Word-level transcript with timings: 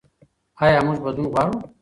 ایا 0.63 0.79
موږ 0.85 0.97
بدلون 1.05 1.27
غواړو؟ 1.33 1.55